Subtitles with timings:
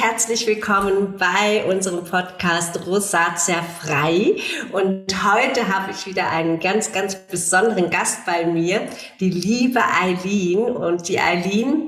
[0.00, 4.36] herzlich willkommen bei unserem Podcast Rosatia frei.
[4.70, 8.86] Und heute habe ich wieder einen ganz, ganz besonderen Gast bei mir,
[9.18, 10.60] die liebe Eileen.
[10.60, 11.87] Und die Eileen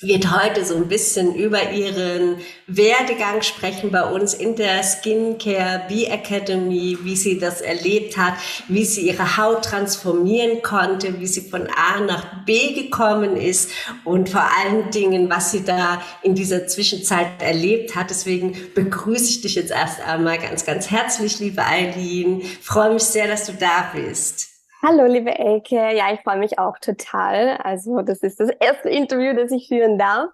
[0.00, 2.36] wird heute so ein bisschen über ihren
[2.66, 8.34] Werdegang sprechen bei uns in der Skincare Bee Academy, wie sie das erlebt hat,
[8.68, 13.70] wie sie ihre Haut transformieren konnte, wie sie von A nach B gekommen ist
[14.04, 18.10] und vor allen Dingen, was sie da in dieser Zwischenzeit erlebt hat.
[18.10, 22.42] Deswegen begrüße ich dich jetzt erst einmal ganz, ganz herzlich, liebe Eileen.
[22.60, 24.55] Freue mich sehr, dass du da bist.
[24.88, 25.74] Hallo, liebe Elke.
[25.74, 27.56] Ja, ich freue mich auch total.
[27.56, 30.30] Also, das ist das erste Interview, das ich führen darf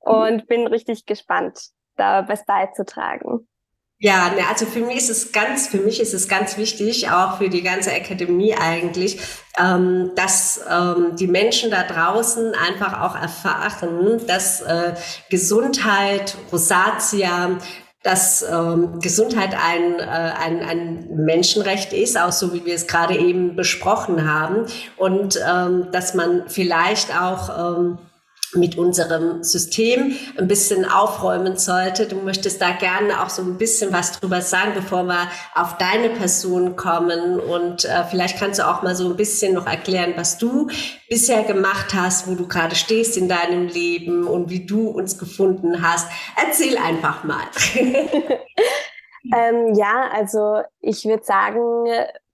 [0.00, 3.46] und bin richtig gespannt, da was beizutragen.
[3.98, 7.38] Ja, ne, also für mich ist es ganz, für mich ist es ganz wichtig, auch
[7.38, 9.20] für die ganze Akademie eigentlich,
[9.56, 14.94] ähm, dass ähm, die Menschen da draußen einfach auch erfahren, dass äh,
[15.30, 17.56] Gesundheit, Rosatia,
[18.02, 23.16] dass ähm, Gesundheit ein, äh, ein, ein Menschenrecht ist, auch so wie wir es gerade
[23.16, 24.66] eben besprochen haben.
[24.96, 27.98] Und ähm, dass man vielleicht auch ähm,
[28.54, 32.06] mit unserem System ein bisschen aufräumen sollte.
[32.06, 36.10] Du möchtest da gerne auch so ein bisschen was drüber sagen, bevor wir auf deine
[36.10, 37.40] Person kommen.
[37.40, 40.68] Und äh, vielleicht kannst du auch mal so ein bisschen noch erklären, was du
[41.08, 45.82] bisher gemacht hast, wo du gerade stehst in deinem Leben und wie du uns gefunden
[45.82, 46.08] hast.
[46.36, 47.44] Erzähl einfach mal.
[49.34, 51.84] ähm, ja, also ich würde sagen,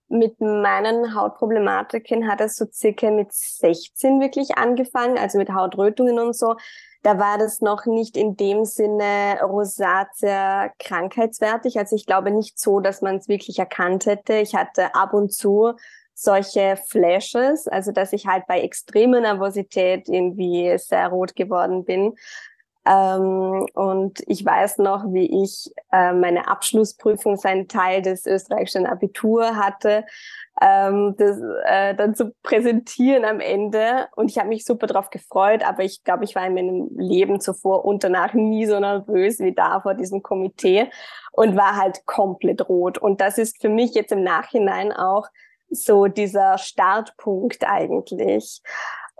[0.09, 6.35] mit meinen Hautproblematiken hat es so circa mit 16 wirklich angefangen, also mit Hautrötungen und
[6.35, 6.55] so.
[7.01, 11.77] Da war das noch nicht in dem Sinne Rosatia krankheitswertig.
[11.79, 14.35] Also ich glaube nicht so, dass man es wirklich erkannt hätte.
[14.35, 15.75] Ich hatte ab und zu
[16.13, 22.15] solche Flashes, also dass ich halt bei extremer Nervosität irgendwie sehr rot geworden bin.
[22.85, 29.55] Ähm, und ich weiß noch, wie ich äh, meine Abschlussprüfung, seinen Teil des österreichischen Abitur
[29.55, 30.05] hatte,
[30.61, 34.07] ähm, das äh, dann zu präsentieren am Ende.
[34.15, 37.39] Und ich habe mich super drauf gefreut, aber ich glaube, ich war in meinem Leben
[37.39, 40.89] zuvor und danach nie so nervös wie da vor diesem Komitee
[41.31, 42.97] und war halt komplett rot.
[42.97, 45.27] Und das ist für mich jetzt im Nachhinein auch
[45.69, 48.61] so dieser Startpunkt eigentlich.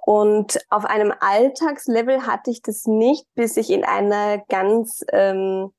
[0.01, 5.71] Und auf einem Alltagslevel hatte ich das nicht, bis ich in einer ganz ähm,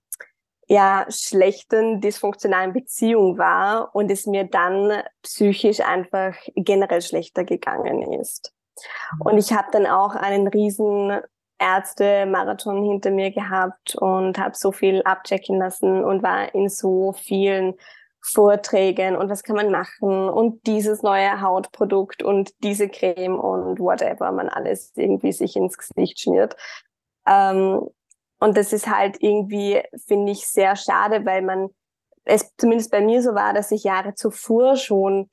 [0.70, 8.52] ja, schlechten, dysfunktionalen Beziehung war und es mir dann psychisch einfach generell schlechter gegangen ist.
[9.18, 11.20] Und ich habe dann auch einen riesen
[11.58, 17.74] Ärzte-Marathon hinter mir gehabt und habe so viel abchecken lassen und war in so vielen
[18.22, 24.30] Vorträgen und was kann man machen und dieses neue Hautprodukt und diese Creme und whatever
[24.32, 26.56] man alles irgendwie sich ins Gesicht schmiert.
[27.26, 27.88] Ähm,
[28.38, 31.68] und das ist halt irgendwie, finde ich, sehr schade, weil man,
[32.24, 35.28] es zumindest bei mir so war, dass ich Jahre zuvor schon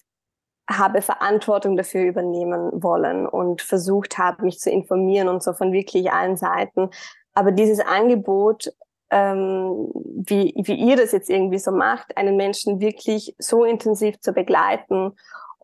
[0.70, 6.12] habe Verantwortung dafür übernehmen wollen und versucht habe, mich zu informieren und so von wirklich
[6.12, 6.90] allen Seiten.
[7.34, 8.74] Aber dieses Angebot
[9.10, 14.34] ähm, wie, wie ihr das jetzt irgendwie so macht, einen Menschen wirklich so intensiv zu
[14.34, 15.14] begleiten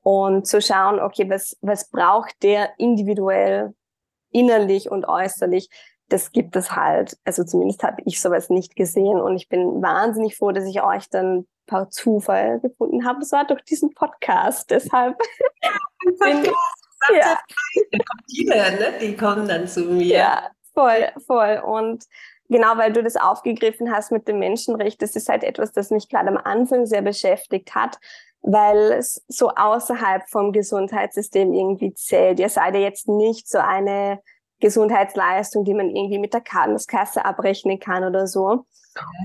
[0.02, 3.74] und zu schauen, okay, was, was braucht der individuell,
[4.32, 5.70] innerlich und äußerlich,
[6.10, 7.18] das gibt es halt.
[7.24, 11.10] Also zumindest habe ich sowas nicht gesehen und ich bin wahnsinnig froh, dass ich euch
[11.10, 13.20] dann per Zufall gefunden habe.
[13.20, 15.18] Das war durch diesen Podcast, deshalb.
[16.20, 16.56] Podcast,
[17.10, 17.40] ja.
[17.92, 18.94] Da kommt jeder, ne?
[19.02, 20.06] Die kommen dann zu mir.
[20.06, 21.62] Ja, voll, voll.
[21.66, 22.06] Und
[22.50, 26.10] genau weil du das aufgegriffen hast mit dem Menschenrecht, das ist halt etwas, das mich
[26.10, 27.98] gerade am Anfang sehr beschäftigt hat,
[28.42, 32.40] weil es so außerhalb vom Gesundheitssystem irgendwie zählt.
[32.40, 34.20] Ihr seid ja jetzt nicht so eine
[34.60, 38.66] Gesundheitsleistung, die man irgendwie mit der Kartenkasse abrechnen kann oder so.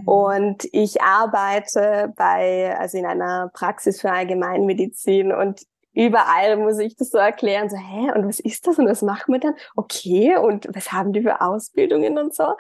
[0.07, 5.63] Und ich arbeite bei, also in einer Praxis für Allgemeinmedizin und
[5.93, 9.33] überall muss ich das so erklären, so, hä, und was ist das und was machen
[9.33, 9.55] wir dann?
[9.77, 12.55] Okay, und was haben die für Ausbildungen und so?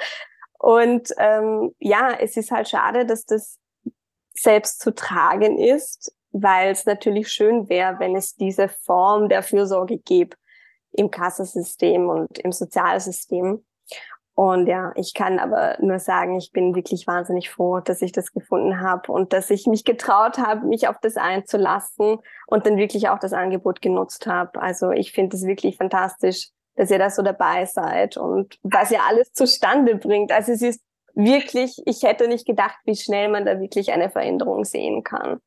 [0.59, 3.59] Und ähm, ja, es ist halt schade, dass das
[4.35, 9.99] selbst zu tragen ist, weil es natürlich schön wäre, wenn es diese Form der Fürsorge
[9.99, 10.37] gäbe
[10.93, 13.65] im Kassensystem und im Sozialsystem.
[14.35, 18.33] Und ja, ich kann aber nur sagen, ich bin wirklich wahnsinnig froh, dass ich das
[18.33, 23.09] gefunden habe und dass ich mich getraut habe, mich auf das einzulassen und dann wirklich
[23.09, 24.63] auch das Angebot genutzt habe.
[24.63, 29.03] Also ich finde es wirklich fantastisch, dass ihr da so dabei seid und was ihr
[29.03, 30.31] alles zustande bringt.
[30.31, 30.81] Also es ist
[31.15, 35.41] wirklich, ich hätte nicht gedacht, wie schnell man da wirklich eine Veränderung sehen kann.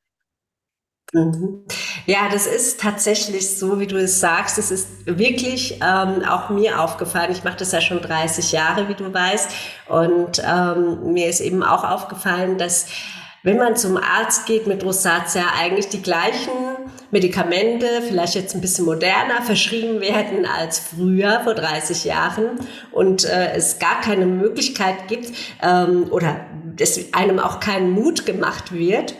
[1.13, 1.65] Mhm.
[2.05, 4.57] Ja, das ist tatsächlich so, wie du es sagst.
[4.57, 7.31] Es ist wirklich ähm, auch mir aufgefallen.
[7.31, 9.51] Ich mache das ja schon 30 Jahre, wie du weißt.
[9.87, 12.87] Und ähm, mir ist eben auch aufgefallen, dass
[13.43, 16.51] wenn man zum Arzt geht mit Rosatia, eigentlich die gleichen
[17.11, 22.59] Medikamente, vielleicht jetzt ein bisschen moderner, verschrieben werden als früher, vor 30 Jahren.
[22.91, 25.31] Und äh, es gar keine Möglichkeit gibt
[25.61, 26.45] ähm, oder
[26.79, 29.15] es einem auch keinen Mut gemacht wird,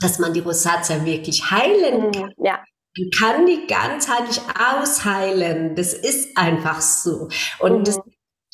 [0.00, 2.32] dass man die Rosatia wirklich heilen mhm, kann.
[2.38, 2.64] Ja.
[2.98, 5.76] Man kann die ganzheitlich ausheilen.
[5.76, 7.28] Das ist einfach so.
[7.60, 7.84] Und mhm.
[7.84, 8.00] das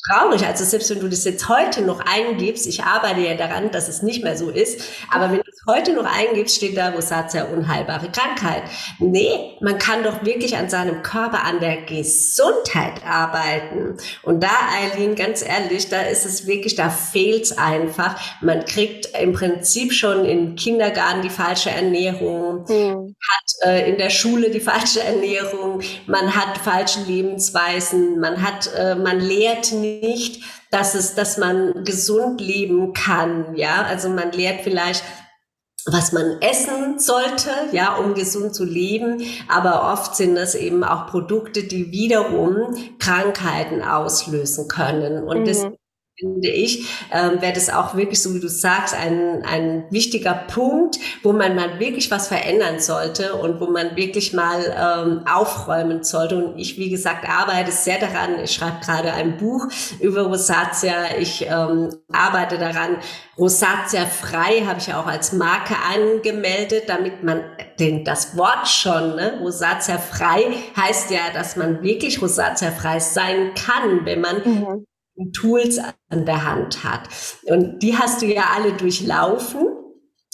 [0.07, 0.45] traurig.
[0.45, 4.01] Also selbst wenn du das jetzt heute noch eingibst, ich arbeite ja daran, dass es
[4.01, 4.81] nicht mehr so ist,
[5.11, 8.63] aber wenn du heute noch eingibst, steht da Rosatia unheilbare Krankheit.
[8.99, 13.97] Nee, man kann doch wirklich an seinem Körper, an der Gesundheit arbeiten.
[14.23, 14.49] Und da,
[14.81, 18.19] Eileen, ganz ehrlich, da ist es wirklich, da fehlt es einfach.
[18.41, 23.15] Man kriegt im Prinzip schon im Kindergarten die falsche Ernährung, mhm.
[23.29, 28.95] hat äh, in der Schule die falsche Ernährung, man hat falsche Lebensweisen, man hat, äh,
[28.95, 33.55] man lehrt nicht nicht, dass es, dass man gesund leben kann.
[33.55, 35.03] Ja, also man lehrt vielleicht
[35.87, 39.21] was man essen sollte, ja, um gesund zu leben.
[39.47, 45.23] Aber oft sind das eben auch Produkte, die wiederum Krankheiten auslösen können.
[45.23, 45.45] Und mhm.
[45.45, 45.67] das
[46.19, 50.97] finde ich, ähm, wäre das auch wirklich, so wie du sagst, ein, ein wichtiger Punkt,
[51.21, 56.37] wo man mal wirklich was verändern sollte und wo man wirklich mal ähm, aufräumen sollte.
[56.37, 58.39] Und ich, wie gesagt, arbeite sehr daran.
[58.43, 59.67] Ich schreibe gerade ein Buch
[59.99, 61.17] über Rosatia.
[61.19, 62.97] Ich ähm, arbeite daran.
[63.37, 67.43] Rosatia frei habe ich auch als Marke angemeldet, damit man
[67.79, 73.51] den, das Wort schon, ne, Rosatia frei heißt ja, dass man wirklich Rosatia frei sein
[73.53, 74.85] kann, wenn man mhm
[75.33, 75.79] Tools
[76.09, 77.09] an der Hand hat.
[77.45, 79.67] Und die hast du ja alle durchlaufen.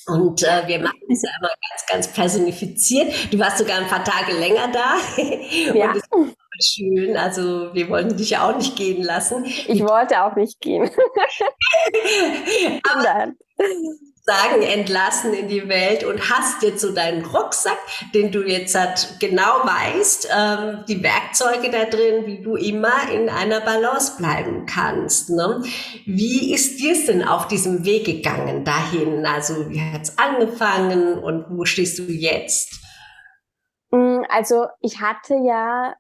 [0.05, 3.33] Und äh, wir machen es ja immer ganz, ganz personifiziert.
[3.33, 4.97] Du warst sogar ein paar Tage länger da.
[5.73, 5.93] Ja.
[6.61, 7.17] Schön.
[7.17, 9.43] Also wir wollten dich ja auch nicht gehen lassen.
[9.45, 10.83] Ich wollte auch nicht gehen.
[12.91, 13.33] Aber,
[14.25, 17.77] sagen, entlassen in die Welt und hast jetzt so deinen Rucksack,
[18.13, 23.27] den du jetzt halt genau weißt, ähm, die Werkzeuge da drin, wie du immer in
[23.27, 25.29] einer Balance bleiben kannst.
[25.29, 25.61] Ne?
[26.05, 29.25] Wie ist dir es denn auf diesem Weg gegangen dahin?
[29.25, 32.79] Also wie hat's angefangen und wo stehst du jetzt?
[33.91, 35.95] Mm, also ich hatte ja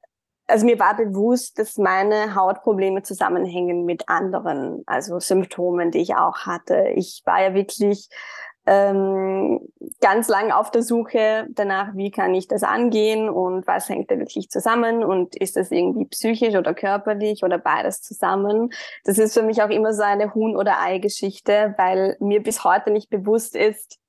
[0.47, 6.45] also mir war bewusst, dass meine Hautprobleme zusammenhängen mit anderen, also Symptomen, die ich auch
[6.45, 6.89] hatte.
[6.95, 8.09] Ich war ja wirklich
[8.65, 9.59] ähm,
[9.99, 14.17] ganz lang auf der Suche danach, wie kann ich das angehen und was hängt da
[14.17, 18.69] wirklich zusammen und ist das irgendwie psychisch oder körperlich oder beides zusammen.
[19.03, 22.91] Das ist für mich auch immer so eine Huhn- oder Ei-Geschichte, weil mir bis heute
[22.91, 23.99] nicht bewusst ist,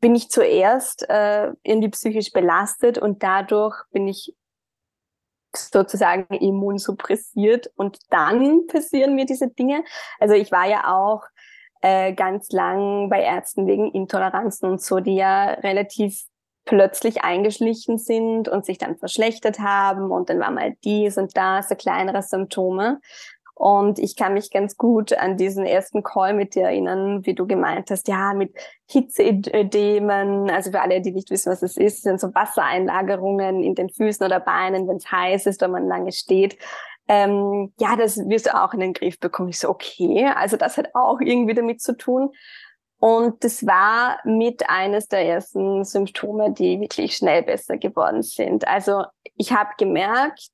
[0.00, 4.34] bin ich zuerst äh, irgendwie psychisch belastet und dadurch bin ich
[5.56, 9.84] sozusagen immunsuppressiert und dann passieren mir diese Dinge.
[10.18, 11.22] Also ich war ja auch
[11.82, 16.24] äh, ganz lang bei Ärzten wegen Intoleranzen und so, die ja relativ
[16.64, 21.68] plötzlich eingeschlichen sind und sich dann verschlechtert haben und dann war mal dies und das,
[21.68, 23.00] so kleinere Symptome.
[23.58, 27.46] Und ich kann mich ganz gut an diesen ersten Call mit dir erinnern, wie du
[27.46, 28.54] gemeint hast, ja, mit
[28.86, 33.88] Hitzeödemen, also für alle, die nicht wissen, was es ist, sind so Wassereinlagerungen in den
[33.88, 36.58] Füßen oder Beinen, wenn es heiß ist oder man lange steht.
[37.08, 39.48] Ähm, ja, das wirst du auch in den Griff bekommen.
[39.48, 42.32] Ich so, okay, also das hat auch irgendwie damit zu tun.
[42.98, 48.68] Und das war mit eines der ersten Symptome, die wirklich schnell besser geworden sind.
[48.68, 49.04] Also
[49.34, 50.50] ich habe gemerkt,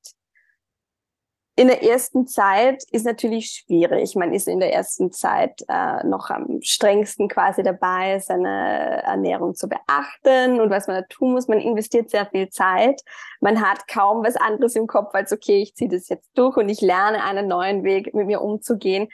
[1.55, 4.15] in der ersten Zeit ist natürlich schwierig.
[4.17, 9.69] Man ist in der ersten Zeit äh, noch am strengsten quasi dabei, seine Ernährung zu
[9.69, 11.49] beachten und was man da tun muss.
[11.49, 13.03] Man investiert sehr viel Zeit.
[13.41, 16.71] Man hat kaum was anderes im Kopf als, okay, ich ziehe das jetzt durch und
[16.71, 19.09] ich lerne einen neuen Weg, mit mir umzugehen.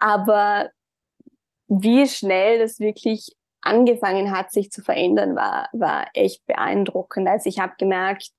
[0.00, 0.70] Aber
[1.68, 7.28] wie schnell das wirklich angefangen hat, sich zu verändern, war, war echt beeindruckend.
[7.28, 8.30] Also ich habe gemerkt,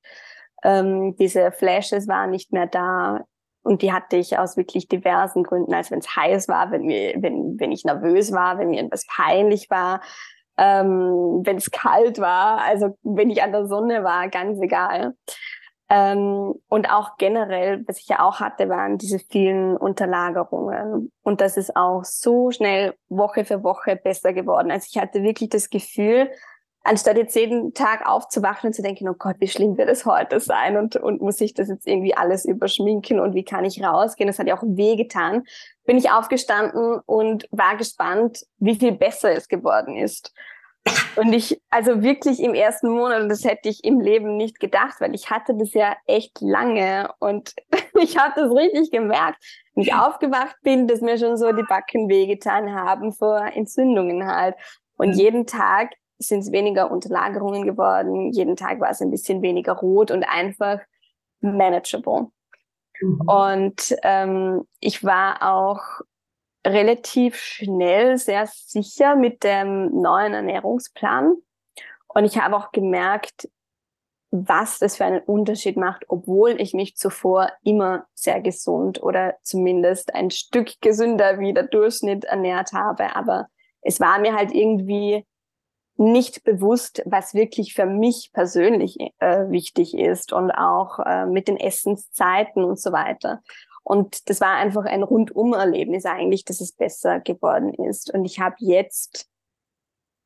[0.63, 3.25] ähm, diese Flashes waren nicht mehr da.
[3.63, 7.15] Und die hatte ich aus wirklich diversen Gründen, als wenn es heiß war, wenn, mir,
[7.17, 10.01] wenn, wenn ich nervös war, wenn mir etwas peinlich war,
[10.57, 15.15] ähm, wenn es kalt war, also wenn ich an der Sonne war, ganz egal.
[15.89, 21.11] Ähm, und auch generell, was ich ja auch hatte, waren diese vielen Unterlagerungen.
[21.21, 24.71] Und das ist auch so schnell Woche für Woche besser geworden.
[24.71, 26.31] Also ich hatte wirklich das Gefühl,
[26.83, 30.39] anstatt jetzt jeden Tag aufzuwachen und zu denken, oh Gott, wie schlimm wird es heute
[30.39, 34.27] sein und, und muss ich das jetzt irgendwie alles überschminken und wie kann ich rausgehen?
[34.27, 35.43] Das hat ja auch wehgetan.
[35.85, 40.33] Bin ich aufgestanden und war gespannt, wie viel besser es geworden ist.
[41.15, 45.15] Und ich, also wirklich im ersten Monat, das hätte ich im Leben nicht gedacht, weil
[45.15, 47.53] ich hatte das ja echt lange und
[48.01, 49.41] ich habe das richtig gemerkt,
[49.73, 54.55] wenn ich aufgewacht bin, dass mir schon so die Backen wehgetan haben vor Entzündungen halt.
[54.97, 55.91] Und jeden Tag
[56.27, 60.79] sind es weniger Unterlagerungen geworden, jeden Tag war es ein bisschen weniger rot und einfach
[61.41, 62.27] manageable.
[63.01, 63.21] Mhm.
[63.21, 65.83] Und ähm, ich war auch
[66.65, 71.35] relativ schnell sehr sicher mit dem neuen Ernährungsplan.
[72.07, 73.49] Und ich habe auch gemerkt,
[74.31, 80.15] was das für einen Unterschied macht, obwohl ich mich zuvor immer sehr gesund oder zumindest
[80.15, 83.15] ein Stück gesünder wie der Durchschnitt ernährt habe.
[83.15, 83.47] Aber
[83.81, 85.23] es war mir halt irgendwie
[85.97, 91.57] nicht bewusst, was wirklich für mich persönlich äh, wichtig ist und auch äh, mit den
[91.57, 93.41] Essenszeiten und so weiter.
[93.83, 98.13] Und das war einfach ein Rundum-Erlebnis eigentlich, dass es besser geworden ist.
[98.13, 99.29] Und ich habe jetzt,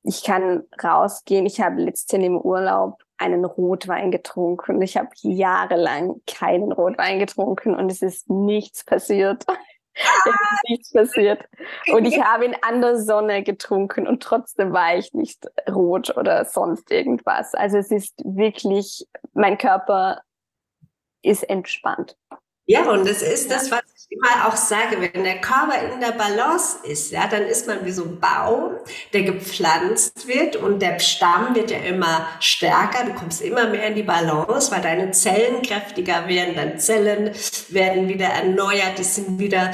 [0.04, 4.82] ich kann rausgehen, ich habe letztens im Urlaub einen Rotwein getrunken.
[4.82, 9.44] Ich habe jahrelang keinen Rotwein getrunken und es ist nichts passiert.
[9.98, 11.44] Es ist nichts passiert.
[11.92, 16.46] Und ich habe ihn an der Sonne getrunken und trotzdem war ich nicht rot oder
[16.46, 17.54] sonst irgendwas.
[17.54, 20.22] Also es ist wirklich, mein Körper
[21.22, 22.18] ist entspannt.
[22.66, 26.78] Ja, und es ist das, was immer auch sage, wenn der Körper in der Balance
[26.84, 28.78] ist, ja, dann ist man wie so ein Baum,
[29.12, 33.96] der gepflanzt wird und der Stamm wird ja immer stärker, du kommst immer mehr in
[33.96, 37.32] die Balance, weil deine Zellen kräftiger werden, deine Zellen
[37.70, 39.72] werden wieder erneuert, die sind wieder,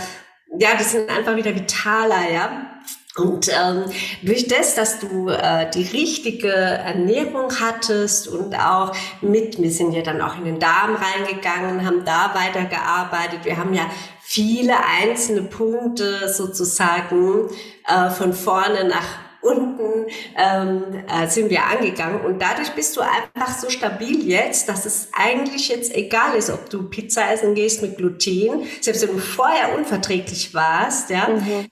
[0.57, 2.69] ja, die sind einfach wieder vitaler, ja.
[3.15, 3.85] Und ähm,
[4.23, 10.01] durch das, dass du äh, die richtige Ernährung hattest und auch mit, wir sind ja
[10.01, 13.41] dann auch in den Darm reingegangen, haben da weitergearbeitet.
[13.45, 13.85] Wir haben ja
[14.33, 17.49] viele einzelne Punkte sozusagen
[17.87, 22.21] äh, von vorne nach unten ähm, äh, sind wir angegangen.
[22.21, 26.69] Und dadurch bist du einfach so stabil jetzt, dass es eigentlich jetzt egal ist, ob
[26.69, 31.67] du Pizza essen gehst mit Gluten, selbst wenn du vorher unverträglich warst, ja, mhm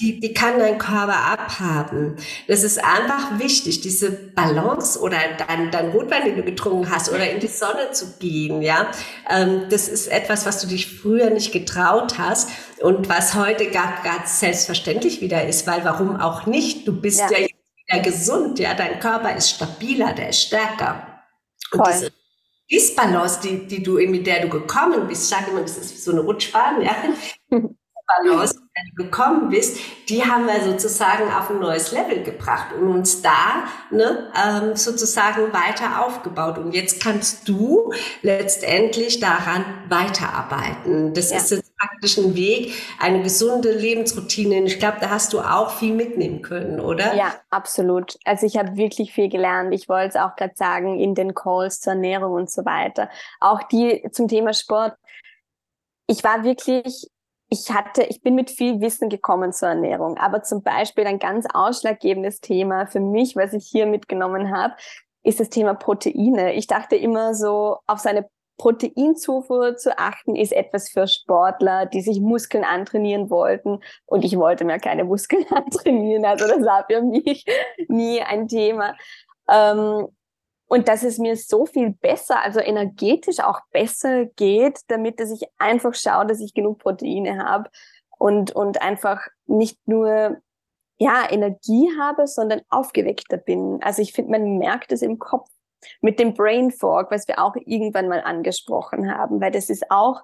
[0.00, 2.16] die, die kann dein Körper abhaben.
[2.48, 7.30] Das ist einfach wichtig, diese Balance oder dein, dein Rotwein, den du getrunken hast, oder
[7.30, 8.90] in die Sonne zu gehen, ja.
[9.30, 12.50] Ähm, das ist etwas, was du dich früher nicht getraut hast
[12.80, 16.86] und was heute gar, ganz selbstverständlich wieder ist, weil warum auch nicht?
[16.86, 17.46] Du bist ja, ja
[17.86, 18.74] wieder gesund, ja.
[18.74, 21.22] Dein Körper ist stabiler, der ist stärker.
[21.72, 21.92] Und Voll.
[21.92, 22.12] diese
[22.70, 26.10] Disbalance, die, die du, mit der du gekommen bist, ich sage immer, das ist so
[26.10, 26.94] eine Rutschbahn, ja.
[28.06, 28.60] Balance,
[28.94, 29.78] gekommen bist,
[30.08, 35.52] die haben wir sozusagen auf ein neues Level gebracht und uns da ne, ähm, sozusagen
[35.52, 36.58] weiter aufgebaut.
[36.58, 37.92] Und jetzt kannst du
[38.22, 41.14] letztendlich daran weiterarbeiten.
[41.14, 41.38] Das ja.
[41.38, 44.62] ist jetzt praktisch ein Weg, eine gesunde Lebensroutine.
[44.64, 47.14] Ich glaube, da hast du auch viel mitnehmen können, oder?
[47.14, 48.16] Ja, absolut.
[48.24, 49.74] Also ich habe wirklich viel gelernt.
[49.74, 53.10] Ich wollte es auch gerade sagen, in den Calls zur Ernährung und so weiter.
[53.40, 54.94] Auch die zum Thema Sport.
[56.06, 57.08] Ich war wirklich
[57.48, 61.46] ich hatte, ich bin mit viel Wissen gekommen zur Ernährung, aber zum Beispiel ein ganz
[61.52, 64.74] ausschlaggebendes Thema für mich, was ich hier mitgenommen habe,
[65.22, 66.54] ist das Thema Proteine.
[66.54, 72.20] Ich dachte immer so, auf seine Proteinzufuhr zu achten, ist etwas für Sportler, die sich
[72.20, 73.80] Muskeln antrainieren wollten.
[74.06, 76.24] Und ich wollte mir keine Muskeln antrainieren.
[76.24, 77.44] Also das war für mich
[77.88, 78.94] nie ein Thema.
[79.48, 80.08] Ähm,
[80.66, 85.42] und dass es mir so viel besser, also energetisch auch besser geht, damit dass ich
[85.58, 87.70] einfach schaue, dass ich genug Proteine habe
[88.18, 90.38] und, und einfach nicht nur
[90.98, 93.78] ja, Energie habe, sondern aufgeweckter bin.
[93.82, 95.48] Also ich finde, man merkt es im Kopf
[96.00, 100.22] mit dem Brain Fog, was wir auch irgendwann mal angesprochen haben, weil das ist auch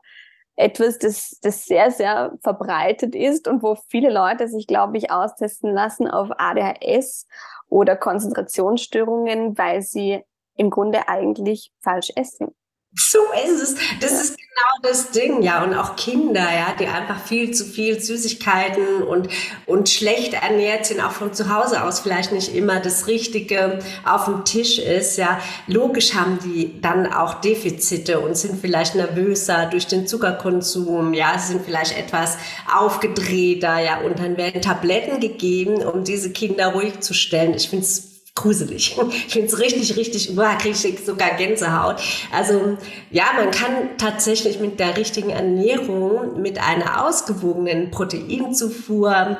[0.56, 5.72] etwas, das, das sehr, sehr verbreitet ist und wo viele Leute sich, glaube ich, austesten
[5.72, 7.26] lassen auf ADHS
[7.68, 10.22] oder Konzentrationsstörungen, weil sie
[10.56, 12.54] im Grunde eigentlich falsch essen.
[12.94, 13.74] So ist es.
[14.00, 15.64] Das ist genau das Ding, ja.
[15.64, 19.28] Und auch Kinder, ja, die einfach viel zu viel Süßigkeiten und,
[19.64, 24.26] und schlecht ernährt sind, auch von zu Hause aus vielleicht nicht immer das Richtige auf
[24.26, 25.40] dem Tisch ist, ja.
[25.68, 31.64] Logisch haben die dann auch Defizite und sind vielleicht nervöser durch den Zuckerkonsum, ja, sind
[31.64, 32.36] vielleicht etwas
[32.70, 34.00] aufgedrehter, ja.
[34.02, 37.54] Und dann werden Tabletten gegeben, um diese Kinder ruhig zu stellen.
[37.54, 38.98] Ich finde es gruselig.
[39.26, 42.00] Ich finde es richtig, richtig, boah, kriege ich sogar Gänsehaut.
[42.32, 42.76] Also
[43.10, 49.38] ja, man kann tatsächlich mit der richtigen Ernährung, mit einer ausgewogenen Proteinzufuhr,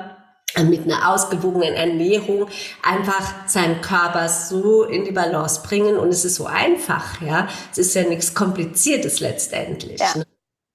[0.65, 2.47] mit einer ausgewogenen Ernährung
[2.83, 7.49] einfach seinen Körper so in die Balance bringen und es ist so einfach, ja.
[7.71, 10.01] Es ist ja nichts Kompliziertes letztendlich.
[10.01, 10.27] Ja, ne?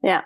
[0.02, 0.24] ja.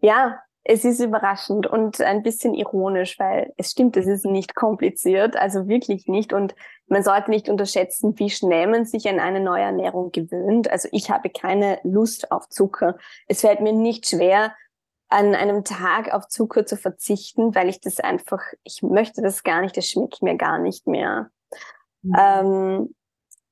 [0.00, 5.36] ja es ist überraschend und ein bisschen ironisch, weil es stimmt, es ist nicht kompliziert,
[5.36, 6.32] also wirklich nicht.
[6.32, 6.54] Und
[6.86, 10.70] man sollte nicht unterschätzen, wie schnell man sich an eine neue Ernährung gewöhnt.
[10.70, 12.98] Also ich habe keine Lust auf Zucker.
[13.26, 14.54] Es fällt mir nicht schwer,
[15.08, 19.60] an einem Tag auf Zucker zu verzichten, weil ich das einfach, ich möchte das gar
[19.60, 21.30] nicht, das schmeckt mir gar nicht mehr.
[22.02, 22.16] Mhm.
[22.18, 22.94] Ähm,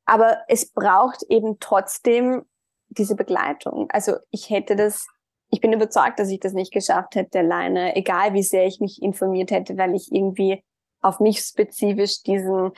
[0.04, 2.44] aber es braucht eben trotzdem
[2.88, 3.88] diese Begleitung.
[3.92, 5.06] Also ich hätte das
[5.52, 9.02] ich bin überzeugt, dass ich das nicht geschafft hätte alleine, egal wie sehr ich mich
[9.02, 10.64] informiert hätte, weil ich irgendwie
[11.02, 12.72] auf mich spezifisch diesen,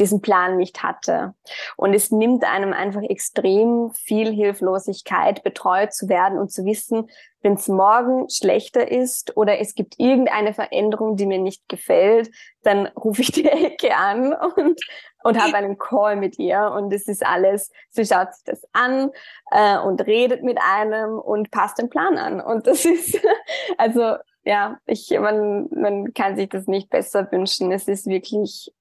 [0.00, 1.34] diesen Plan nicht hatte.
[1.76, 7.08] Und es nimmt einem einfach extrem viel Hilflosigkeit, betreut zu werden und zu wissen,
[7.46, 12.28] wenn es morgen schlechter ist oder es gibt irgendeine Veränderung, die mir nicht gefällt,
[12.64, 14.80] dann rufe ich die Ecke an und,
[15.22, 16.72] und habe einen Call mit ihr.
[16.74, 19.12] Und es ist alles, sie schaut sich das an
[19.52, 22.40] äh, und redet mit einem und passt den Plan an.
[22.40, 23.20] Und das ist,
[23.78, 27.72] also ja, ich, man, man kann sich das nicht besser wünschen.
[27.72, 28.72] Es ist wirklich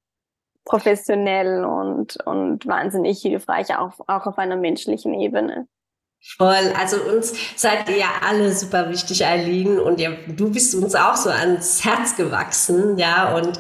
[0.64, 5.68] professionell und, und wahnsinnig hilfreich, auch, auch auf einer menschlichen Ebene.
[6.38, 6.72] Voll.
[6.80, 9.80] Also uns seid ihr ja alle super wichtig, Eileen.
[9.80, 13.36] Und ihr, du bist uns auch so ans Herz gewachsen, ja.
[13.36, 13.58] Und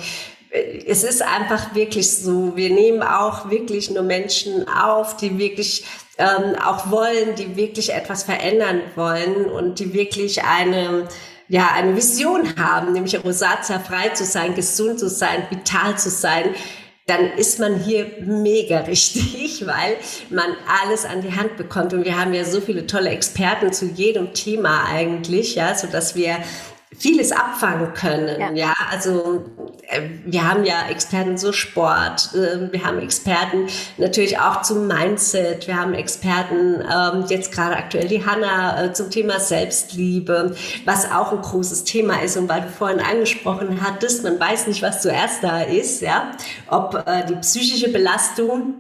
[0.52, 5.86] äh, es ist einfach wirklich so, wir nehmen auch wirklich nur Menschen auf, die wirklich
[6.20, 11.08] ähm, auch wollen, die wirklich etwas verändern wollen und die wirklich eine
[11.48, 16.56] ja, eine Vision haben, nämlich Rosatia frei zu sein, gesund zu sein, vital zu sein,
[17.08, 19.98] dann ist man hier mega richtig, weil
[20.30, 21.94] man alles an die Hand bekommt.
[21.94, 26.16] Und wir haben ja so viele tolle Experten zu jedem Thema eigentlich, ja, so dass
[26.16, 26.38] wir
[26.98, 28.40] vieles abfangen können.
[28.40, 29.46] Ja, ja also
[29.88, 35.68] äh, wir haben ja Experten so Sport, äh, wir haben Experten natürlich auch zum Mindset,
[35.68, 41.32] wir haben Experten, ähm, jetzt gerade aktuell die Hanna äh, zum Thema Selbstliebe, was auch
[41.32, 45.44] ein großes Thema ist und weil du vorhin angesprochen hattest, man weiß nicht, was zuerst
[45.44, 46.32] da ist, ja,
[46.68, 48.76] ob äh, die psychische Belastung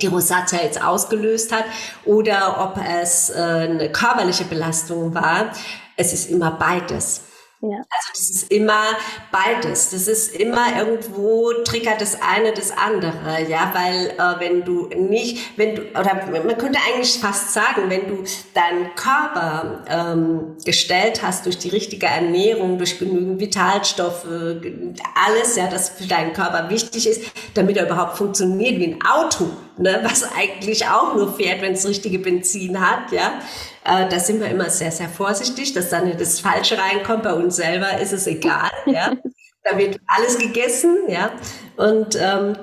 [0.00, 1.64] die Rosatia jetzt ausgelöst hat
[2.04, 5.52] oder ob es eine körperliche Belastung war.
[5.96, 7.22] Es ist immer beides.
[7.60, 7.78] Ja.
[7.78, 8.84] Also das ist immer
[9.32, 9.90] beides.
[9.90, 15.58] Das ist immer irgendwo triggert das eine das andere, ja, weil äh, wenn du nicht,
[15.58, 21.46] wenn du oder man könnte eigentlich fast sagen, wenn du deinen Körper ähm, gestellt hast
[21.46, 27.22] durch die richtige Ernährung, durch genügend Vitalstoffe, alles, ja, das für deinen Körper wichtig ist,
[27.54, 31.88] damit er überhaupt funktioniert wie ein Auto, ne, was eigentlich auch nur fährt, wenn es
[31.88, 33.40] richtige Benzin hat, ja
[33.86, 37.22] äh, da sind wir immer sehr, sehr vorsichtig, dass dann nicht das Falsche reinkommt.
[37.22, 38.70] Bei uns selber ist es egal.
[38.86, 39.12] ja.
[39.68, 40.96] Da wird alles gegessen.
[41.08, 41.32] ja.
[41.76, 42.56] Und ähm,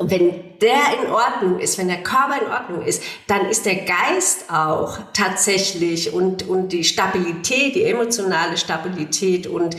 [0.00, 4.50] wenn der in Ordnung ist, wenn der Körper in Ordnung ist, dann ist der Geist
[4.50, 9.76] auch tatsächlich und, und die Stabilität, die emotionale Stabilität und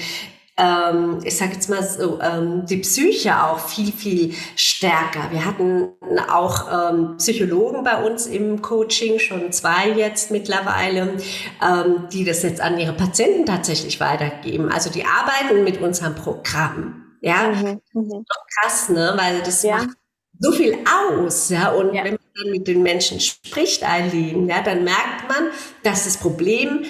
[0.55, 5.31] ähm, ich sage jetzt mal so, ähm, die Psyche auch viel, viel stärker.
[5.31, 5.89] Wir hatten
[6.29, 11.17] auch ähm, Psychologen bei uns im Coaching, schon zwei jetzt mittlerweile,
[11.61, 14.71] ähm, die das jetzt an ihre Patienten tatsächlich weitergeben.
[14.71, 17.03] Also die arbeiten mit unserem Programm.
[17.21, 18.25] Ja, mhm, mhm.
[18.59, 19.13] krass, ne?
[19.15, 19.77] Weil das ja.
[19.77, 19.97] macht
[20.39, 20.77] so viel
[21.09, 21.71] aus, ja.
[21.71, 22.03] Und ja.
[22.03, 25.47] wenn man dann mit den Menschen spricht, Eileen, ja, dann merkt man,
[25.83, 26.85] dass das Problem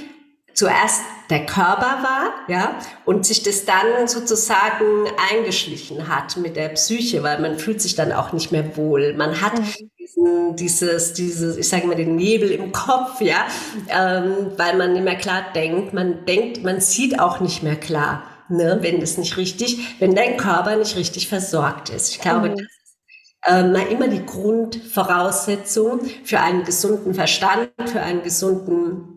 [0.54, 7.24] zuerst der Körper war, ja, und sich das dann sozusagen eingeschlichen hat mit der Psyche,
[7.24, 9.14] weil man fühlt sich dann auch nicht mehr wohl.
[9.14, 9.90] Man hat mhm.
[10.00, 13.46] diesen, dieses, dieses, ich sage mal, den Nebel im Kopf, ja,
[13.88, 15.94] ähm, weil man nicht mehr klar denkt.
[15.94, 20.38] Man denkt, man sieht auch nicht mehr klar, ne, wenn das nicht richtig, wenn dein
[20.38, 22.10] Körper nicht richtig versorgt ist.
[22.10, 22.58] Ich glaube, mhm.
[22.58, 22.68] das
[23.46, 29.13] ähm, immer die Grundvoraussetzung für einen gesunden Verstand, für einen gesunden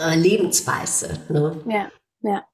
[0.00, 1.18] äh, Lebensweise.
[1.28, 1.60] Ne?
[1.66, 2.44] Ja, ja.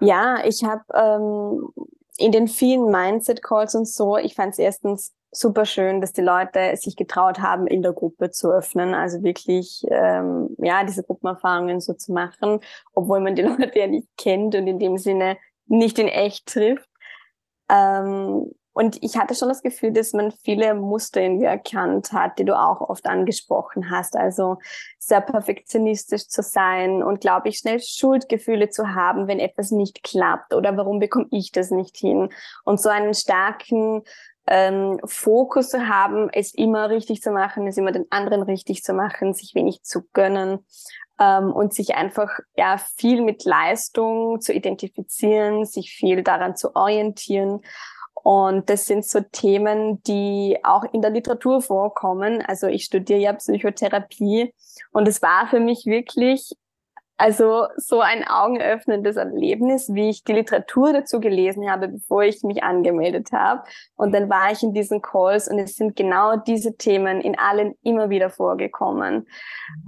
[0.00, 1.72] Ja, ich habe ähm,
[2.18, 6.76] in den vielen Mindset-Calls und so, ich fand es erstens super schön, dass die Leute
[6.76, 11.94] sich getraut haben, in der Gruppe zu öffnen, also wirklich ähm, ja diese Gruppenerfahrungen so
[11.94, 12.60] zu machen,
[12.92, 16.88] obwohl man die Leute ja nicht kennt und in dem Sinne nicht in echt trifft.
[17.68, 22.38] Ähm, und ich hatte schon das Gefühl, dass man viele Muster in mir erkannt hat,
[22.38, 24.16] die du auch oft angesprochen hast.
[24.16, 24.58] Also
[24.98, 30.54] sehr perfektionistisch zu sein und, glaube ich, schnell Schuldgefühle zu haben, wenn etwas nicht klappt
[30.54, 32.30] oder warum bekomme ich das nicht hin.
[32.64, 34.02] Und so einen starken
[34.48, 38.92] ähm, Fokus zu haben, es immer richtig zu machen, es immer den anderen richtig zu
[38.92, 40.66] machen, sich wenig zu gönnen
[41.20, 47.60] ähm, und sich einfach ja viel mit Leistung zu identifizieren, sich viel daran zu orientieren
[48.24, 52.40] und das sind so Themen, die auch in der Literatur vorkommen.
[52.40, 54.54] Also ich studiere ja Psychotherapie
[54.92, 56.52] und es war für mich wirklich
[57.18, 62.62] also so ein augenöffnendes Erlebnis, wie ich die Literatur dazu gelesen habe, bevor ich mich
[62.62, 63.62] angemeldet habe.
[63.94, 67.74] Und dann war ich in diesen Calls und es sind genau diese Themen in allen
[67.82, 69.28] immer wieder vorgekommen.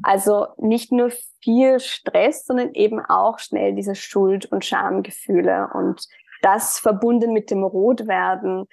[0.03, 6.07] Also nicht nur viel Stress, sondern eben auch schnell diese Schuld- und Schamgefühle und
[6.47, 8.67] das verbunden mit dem Rotwerden.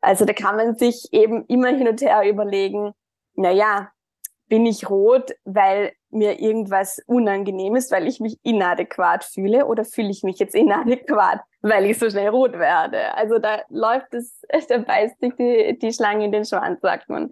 [0.00, 2.92] Also da kann man sich eben immer hin und her überlegen,
[3.34, 3.90] na ja,
[4.48, 10.10] bin ich rot, weil mir irgendwas unangenehm ist, weil ich mich inadäquat fühle oder fühle
[10.10, 13.14] ich mich jetzt inadäquat, weil ich so schnell rot werde.
[13.14, 17.30] Also da läuft es, da beißt sich die, die Schlange in den Schwanz, sagt man.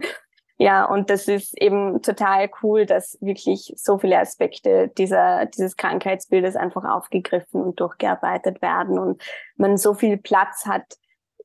[0.58, 6.56] Ja, und das ist eben total cool, dass wirklich so viele Aspekte dieser, dieses Krankheitsbildes
[6.56, 9.22] einfach aufgegriffen und durchgearbeitet werden und
[9.56, 10.96] man so viel Platz hat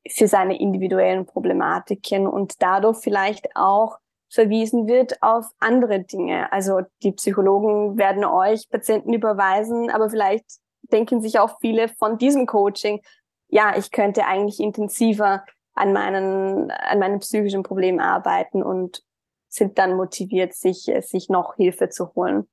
[0.10, 3.98] für seine individuellen Problematiken und dadurch vielleicht auch
[4.30, 6.52] verwiesen wird auf andere Dinge.
[6.54, 10.46] Also die Psychologen werden euch Patienten überweisen, aber vielleicht
[10.84, 13.02] denken sich auch viele von diesem Coaching,
[13.50, 19.04] ja, ich könnte eigentlich intensiver an meinen, an meinen psychischen Problemen arbeiten und
[19.48, 22.50] sind dann motiviert, sich, sich noch Hilfe zu holen.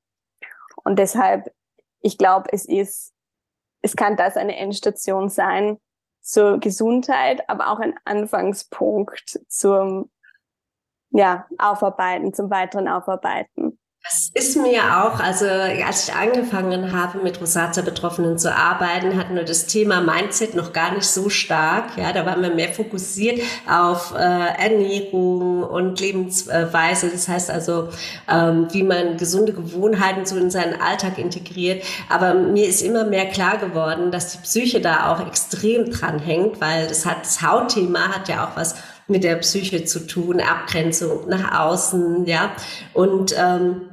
[0.83, 1.53] Und deshalb,
[2.01, 3.13] ich glaube, es ist,
[3.81, 5.77] es kann das eine Endstation sein
[6.21, 10.11] zur Gesundheit, aber auch ein Anfangspunkt zum
[11.11, 13.78] ja, aufarbeiten, zum weiteren Aufarbeiten.
[14.01, 19.43] Das ist mir auch, also als ich angefangen habe, mit Rosacea-Betroffenen zu arbeiten, hatten wir
[19.43, 21.97] das Thema Mindset noch gar nicht so stark.
[21.97, 27.09] Ja, da waren wir mehr fokussiert auf äh, Ernährung und Lebensweise.
[27.09, 27.89] Das heißt also,
[28.27, 31.83] ähm, wie man gesunde Gewohnheiten so in seinen Alltag integriert.
[32.07, 36.61] Aber mir ist immer mehr klar geworden, dass die Psyche da auch extrem dran hängt,
[36.61, 38.75] weil das hat das Hautthema hat ja auch was
[39.09, 42.51] mit der Psyche zu tun, Abgrenzung nach außen, ja.
[42.93, 43.88] Und, ähm,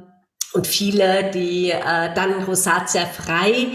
[0.53, 3.67] und viele, die äh, dann Rosatia frei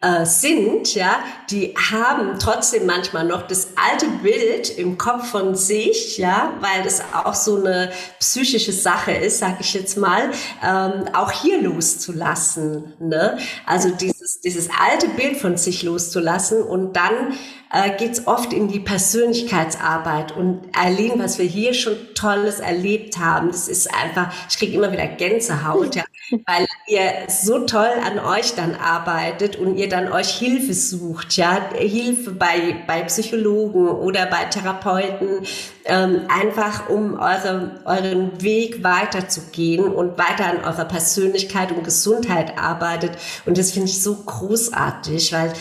[0.00, 1.18] äh, sind, ja,
[1.50, 7.02] die haben trotzdem manchmal noch das alte Bild im Kopf von sich, ja, weil das
[7.12, 10.30] auch so eine psychische Sache ist, sag ich jetzt mal,
[10.64, 12.94] ähm, auch hier loszulassen.
[13.00, 13.38] Ne?
[13.66, 17.32] Also dieses, dieses alte Bild von sich loszulassen und dann
[17.72, 20.30] äh, geht es oft in die Persönlichkeitsarbeit.
[20.30, 24.92] Und Eileen, was wir hier schon Tolles erlebt haben, das ist einfach, ich kriege immer
[24.92, 30.30] wieder Gänsehaut, ja, weil ihr so toll an euch dann arbeitet und ihr dann euch
[30.30, 35.46] Hilfe sucht, ja, Hilfe bei, bei Psychologen oder bei Therapeuten,
[35.84, 43.12] ähm, einfach um eure, euren Weg weiterzugehen und weiter an eurer Persönlichkeit und Gesundheit arbeitet.
[43.46, 45.52] Und das finde ich so großartig, weil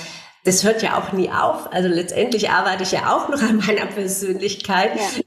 [0.44, 1.72] das hört ja auch nie auf.
[1.74, 4.96] Also letztendlich arbeite ich ja auch noch an meiner Persönlichkeit.
[4.96, 5.22] Ja.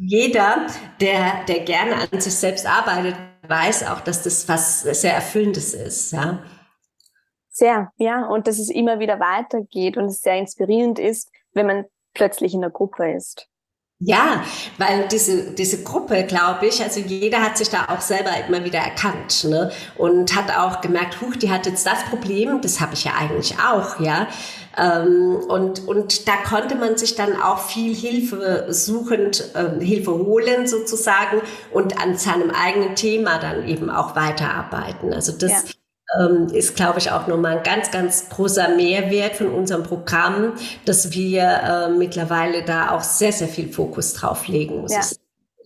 [0.00, 0.66] Jeder,
[1.00, 6.12] der, der gerne an sich selbst arbeitet, weiß auch, dass das was sehr Erfüllendes ist,
[6.12, 6.42] ja.
[7.50, 8.26] Sehr, ja.
[8.26, 11.84] Und dass es immer wieder weitergeht und es sehr inspirierend ist, wenn man
[12.14, 13.48] plötzlich in der Gruppe ist.
[14.00, 14.44] Ja,
[14.76, 18.78] weil diese, diese Gruppe, glaube ich, also jeder hat sich da auch selber immer wieder
[18.78, 19.72] erkannt ne?
[19.96, 23.56] und hat auch gemerkt, huch, die hat jetzt das Problem, das habe ich ja eigentlich
[23.58, 24.28] auch, ja.
[24.76, 30.68] Ähm, und, und da konnte man sich dann auch viel Hilfe suchend, äh, Hilfe holen
[30.68, 35.12] sozusagen und an seinem eigenen Thema dann eben auch weiterarbeiten.
[35.12, 35.58] Also das ja
[36.52, 40.54] ist, glaube ich, auch nochmal ein ganz, ganz großer Mehrwert von unserem Programm,
[40.86, 44.80] dass wir äh, mittlerweile da auch sehr, sehr viel Fokus drauf legen.
[44.80, 45.02] Muss ja.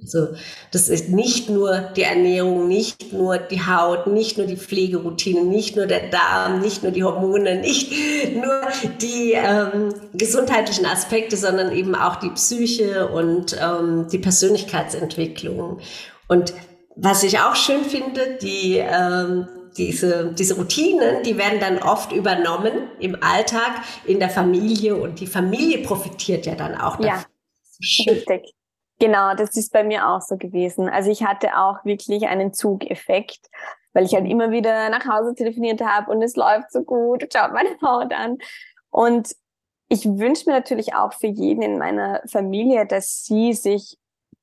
[0.03, 0.29] Also
[0.73, 5.77] das ist nicht nur die Ernährung, nicht nur die Haut, nicht nur die Pflegeroutine, nicht
[5.77, 7.93] nur der Darm, nicht nur die Hormone, nicht
[8.35, 8.63] nur
[9.01, 15.79] die ähm, gesundheitlichen Aspekte, sondern eben auch die Psyche und ähm, die Persönlichkeitsentwicklung.
[16.27, 16.53] Und
[16.97, 22.91] was ich auch schön finde, die ähm, diese, diese Routinen, die werden dann oft übernommen
[22.99, 27.07] im Alltag, in der Familie und die Familie profitiert ja dann auch davon.
[27.07, 27.25] Ja,
[28.07, 28.55] richtig.
[28.99, 30.89] Genau, das ist bei mir auch so gewesen.
[30.89, 33.41] Also ich hatte auch wirklich einen Zugeffekt,
[33.95, 37.53] weil ich halt immer wieder nach Hause telefoniert habe und es läuft so gut, schaut
[37.53, 38.39] meine Haut an.
[38.91, 39.33] Und
[39.89, 43.99] ich wünsche mir natürlich auch für jeden in meiner Familie, dass sie sich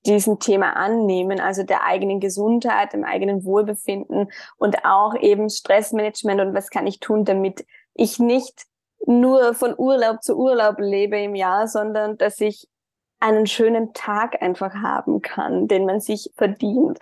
[0.05, 6.53] diesem Thema annehmen, also der eigenen Gesundheit, dem eigenen Wohlbefinden und auch eben Stressmanagement und
[6.53, 8.65] was kann ich tun, damit ich nicht
[9.05, 12.67] nur von Urlaub zu Urlaub lebe im Jahr, sondern dass ich
[13.19, 16.99] einen schönen Tag einfach haben kann, den man sich verdient.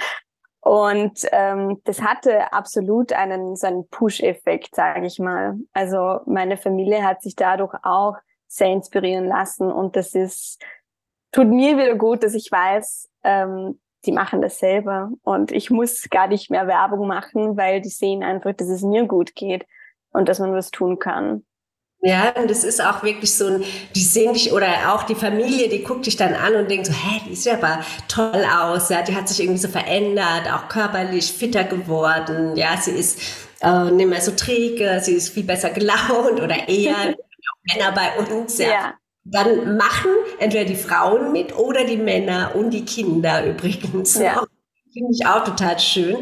[0.62, 5.56] Und ähm, das hatte absolut einen so einen Push-Effekt, sage ich mal.
[5.74, 8.16] Also meine Familie hat sich dadurch auch
[8.48, 10.62] sehr inspirieren lassen und das ist
[11.32, 16.08] tut mir wieder gut, dass ich weiß, ähm, die machen das selber und ich muss
[16.10, 19.66] gar nicht mehr Werbung machen, weil die sehen einfach, dass es mir gut geht.
[20.12, 21.46] und dass man was tun kann.
[22.02, 23.64] Ja, und es ist auch wirklich so ein,
[23.96, 26.94] die sehen dich oder auch die Familie, die guckt dich dann an und denkt so,
[26.94, 31.34] hä, die sieht aber toll aus, ja, die hat sich irgendwie so verändert, auch körperlich
[31.34, 33.20] fitter geworden, ja, sie ist
[33.62, 37.16] äh, nicht mehr so träge, sie ist viel besser gelaunt oder eher
[37.74, 38.70] Männer bei uns, ja.
[38.70, 38.94] ja.
[39.30, 44.18] Dann machen entweder die Frauen mit oder die Männer und die Kinder übrigens.
[44.18, 44.46] Ja.
[44.94, 46.16] Finde ich auch total schön.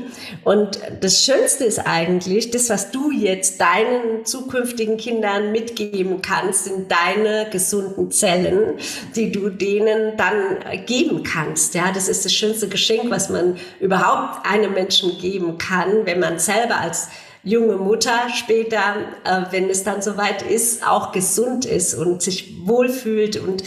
[0.43, 6.91] Und das Schönste ist eigentlich, das, was du jetzt deinen zukünftigen Kindern mitgeben kannst, sind
[6.91, 8.73] deine gesunden Zellen,
[9.15, 11.73] die du denen dann geben kannst.
[11.73, 16.37] Ja, das ist das schönste Geschenk, was man überhaupt einem Menschen geben kann, wenn man
[16.37, 17.07] selber als
[17.45, 23.37] junge Mutter später, äh, wenn es dann soweit ist, auch gesund ist und sich wohlfühlt
[23.37, 23.63] und,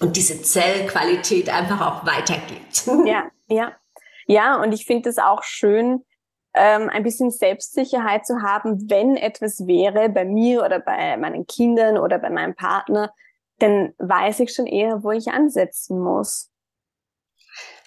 [0.00, 2.86] und diese Zellqualität einfach auch weitergibt.
[3.06, 3.72] Ja, ja.
[4.26, 6.04] Ja, und ich finde es auch schön,
[6.54, 11.96] ähm, ein bisschen Selbstsicherheit zu haben, wenn etwas wäre bei mir oder bei meinen Kindern
[11.96, 13.10] oder bei meinem Partner,
[13.58, 16.50] dann weiß ich schon eher, wo ich ansetzen muss.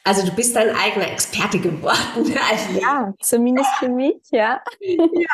[0.04, 1.92] Also du bist dein eigener Experte geworden.
[2.52, 4.62] Also, ja, zumindest für mich, ja.
[4.80, 5.30] ja.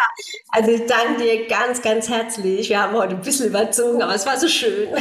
[0.52, 2.70] Also ich danke dir ganz, ganz herzlich.
[2.70, 4.90] Wir haben heute ein bisschen überzogen, aber es war so schön.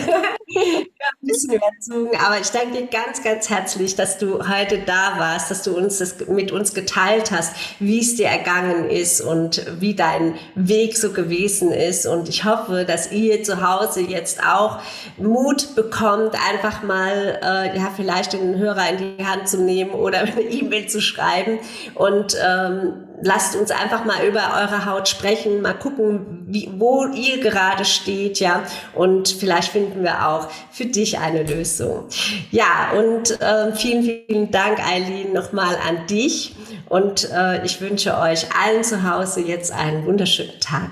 [0.47, 4.79] Wir haben ein bisschen überzogen, aber ich danke dir ganz, ganz herzlich, dass du heute
[4.79, 9.21] da warst, dass du uns das mit uns geteilt hast, wie es dir ergangen ist
[9.21, 12.07] und wie dein Weg so gewesen ist.
[12.07, 14.81] Und ich hoffe, dass ihr zu Hause jetzt auch
[15.19, 20.19] Mut bekommt, einfach mal, äh, ja, vielleicht den Hörer in die Hand zu nehmen oder
[20.21, 21.59] eine E-Mail zu schreiben
[21.95, 27.41] und ähm, lasst uns einfach mal über eure Haut sprechen, mal gucken, wie, wo ihr
[27.41, 28.63] gerade steht, ja,
[28.95, 32.09] und vielleicht finden wir auch für dich eine Lösung.
[32.51, 36.55] Ja, und äh, vielen, vielen Dank, Eileen, nochmal an dich
[36.89, 40.91] und äh, ich wünsche euch allen zu Hause jetzt einen wunderschönen Tag.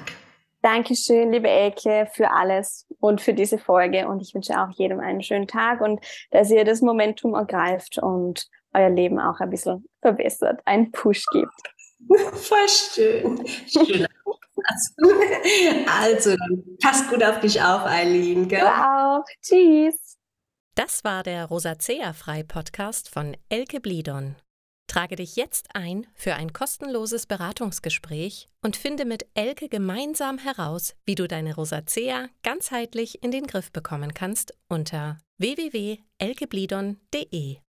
[0.64, 4.08] Dankeschön, liebe Elke, für alles und für diese Folge.
[4.08, 8.46] Und ich wünsche auch jedem einen schönen Tag und dass ihr das Momentum ergreift und
[8.72, 11.52] euer Leben auch ein bisschen verbessert, einen Push gibt.
[12.32, 13.46] Voll schön.
[13.46, 14.06] Schön.
[16.00, 16.34] Also,
[16.82, 18.48] passt gut auf dich auf, Eileen.
[18.48, 18.60] Gell?
[18.60, 19.22] Du auch.
[19.42, 20.16] Tschüss.
[20.74, 24.36] Das war der Rosacea-Frei-Podcast von Elke Blidon.
[24.86, 31.14] Trage dich jetzt ein für ein kostenloses Beratungsgespräch und finde mit Elke gemeinsam heraus, wie
[31.14, 37.63] du deine Rosacea ganzheitlich in den Griff bekommen kannst unter www.elkeblidon.de.